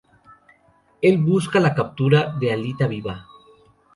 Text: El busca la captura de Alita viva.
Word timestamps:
El 1.03 1.19
busca 1.19 1.59
la 1.59 1.75
captura 1.75 2.33
de 2.39 2.51
Alita 2.51 2.87
viva. 2.87 3.27